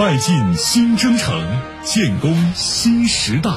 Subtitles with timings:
[0.00, 3.50] 迈进新征程，建功新时代。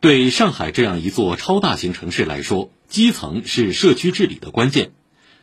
[0.00, 4.90] 对上海这样一座超大型城市来说，基层是社区治理的关键。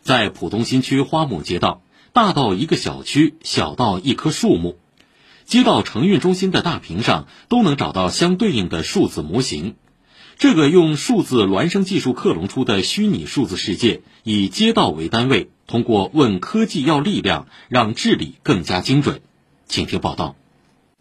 [0.02, 1.82] 在浦东新区花木街道，
[2.12, 4.78] 大到一个小区，小到一棵树木，
[5.46, 9.78] 街道承运中心的大屏上都能找到相对应的数字模型。
[10.38, 19.22] 这个用数字孪生技术克隆出的虚拟数字世界，以街道为单位，通过问科技要力量，让治理更加精准。
[19.68, 20.36] 请听报道。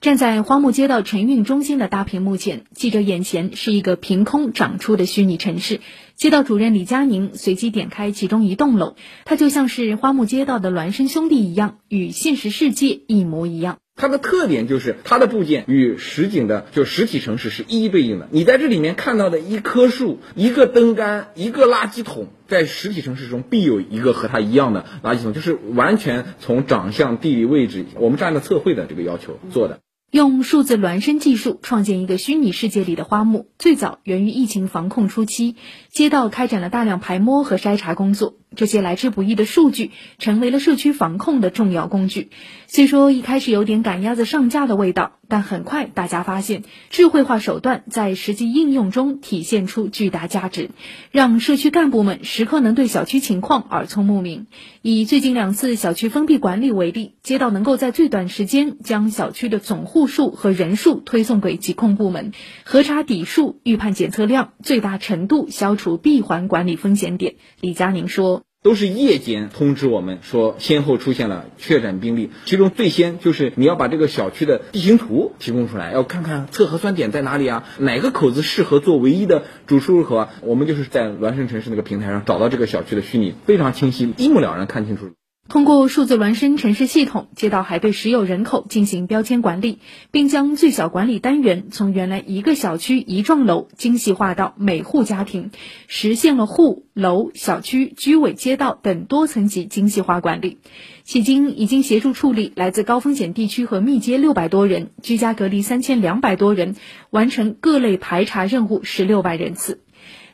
[0.02, 5.80] 站在花木街道晨运中心的大屏幕前，记者眼前是一个凭空长出的虚拟城市。
[6.16, 13.78] 街道主任李佳宁随机点开其中一栋楼，它就像是花木街道的孪生兄弟一样，与现实世界一模一样。
[13.98, 18.28] 它的特点就是它的部件与实景的就实体城市是一一对应的。
[18.30, 29.80] 你在这里面看到的一棵树、一个灯杆、一个垃圾桶，在实体城市中必有一个和它一样的垃圾桶，就是完全从长相、地理位置，我们是按照测绘的这个要求做的。
[30.10, 35.54] 用数字孪生技术创建一个虚拟世界里的花木，最早源于疫情防控初期，
[35.98, 38.36] 街道开展了大量排摸和筛查工作。
[38.56, 42.30] 这些来之不易的数据成为了社区防控的重要工具。
[42.66, 50.70] 虽说一开始有点赶鸭子上架的味道，但很快大家发现，智慧化手段在实际应用中体现出巨大价值，
[51.12, 54.46] 让社区干部们时刻能对小区情况耳聪目明。
[54.82, 62.32] 以最近两次小区封闭管理为例，街道能够在最短时间将小区的总户数和人数推送给疾控部门，
[62.64, 67.36] 核查底数、预判检测量，最大程度消除闭环管理风险点。
[67.60, 68.42] 李佳宁说。
[68.60, 72.30] 都是夜间通知我们说，先后出现了确诊病例。
[72.44, 80.30] 其中最先就是你要把这个小区的地形图提供出来，要看看测核酸点在哪里啊，哪个口子适合做唯一的主出入口啊。
[80.42, 85.10] 我们就是在孪生城市那个平台上找到这个小区的虚拟，非常清晰，一目了然，看清楚。
[85.48, 89.78] 通过数字孪生城市系统，街道还对实有人口进行标签管理，
[90.10, 95.50] 并将最小管理单元从原来一个小区一幢楼精细化到每户家庭，
[95.86, 100.58] 实现了户、楼、小区、居委、街道等多层级精细化管理。
[101.06, 106.76] 迄今已经协助处理来自高风险地区和密接六百多人，居家隔离三千两百多人，
[107.08, 109.80] 完成各类排查任务十六万人次。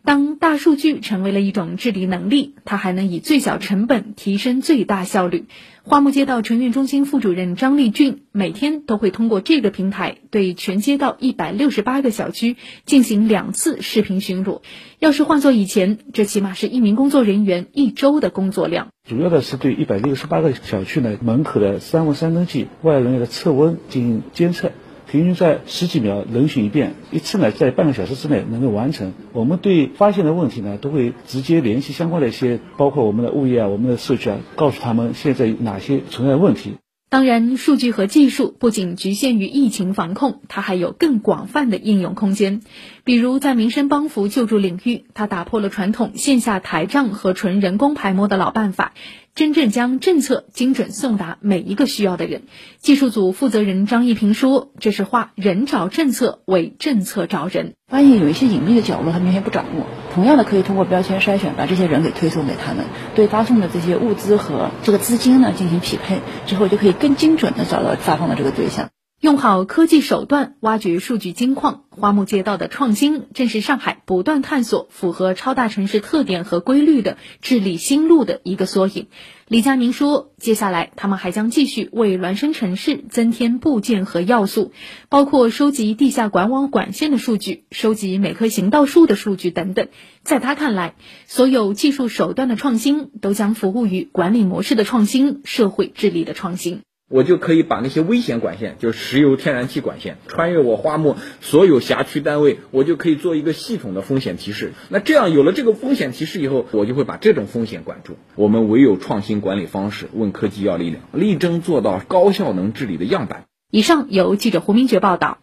[0.05, 5.47] 当大数据成为了一种治理能力，它还能以最小成本提升最大效率。
[5.83, 14.61] 花木街道城运中心副主任张立俊每天都会通过这个平台对全街道一百六十八个小区进行两次视频巡逻。
[14.99, 18.89] 要是换做以前，这起码是一名工作人员一周的工作量。
[19.09, 24.71] 主要的是对一百六十八个小区呢门口的三温三登记、外人员的测温进行监测。
[25.11, 29.13] 平均在十几秒轮巡一遍，一次呢在半个小时之内能够完成。
[29.33, 36.75] 我们对发现的问题呢，都会直接联系相关的一些，包括我们的物业啊、我们的社区啊，告诉他们现在哪些存在问题。
[37.11, 42.63] 当然，数据和技术不仅局限于疫情防控，它还有更广泛的应用空间。
[43.05, 48.95] 比如在民生帮扶救助领域，它打破了传统线下台账和纯人工排摸的老办法。
[49.35, 52.43] 真正将政策精准送达每一个需要的人，
[52.79, 57.75] 技术组负责人张一平说：“这是化人找政策为政策找人。
[57.89, 59.87] 发现有一些隐秘的角落，他们原先不掌握。
[60.15, 62.85] 同样的，可以通过标签筛选，把这些人给推送给他们，
[63.17, 68.91] 对发送的这些物资和这个资金呢进行匹配，之后就可以更精准的找到发放的这个对象。”
[69.25, 79.07] 用好科技手段挖掘数据金矿，花木街道的创新正是上海不断探索符合超大城市特点和规律的治理新路的一个缩影。
[79.49, 84.73] 李佳明说：“接下来他们还将继续为孪生城市增添部件和要素，
[85.09, 89.89] 包括收集地下管网管线的数据、收集每棵行道树的数据等等。
[90.23, 90.97] 在他看来，
[91.27, 104.73] 所有技术手段的创新都将服务于管理模式的创新、社会治理的创新。”我就可以把那些危险管线，就是石油、天然气管线，穿越我花木所有辖区单位，我就可以做一个系统的风险提示。
[104.89, 108.17] 那这样有了这个风险提示以后，我就会把这种风险管住。
[108.35, 113.45] 我们唯有创新管理方式，问科技要力量，力争做到高效能治理的样板。
[113.71, 115.39] 以上由记者胡明珏报道。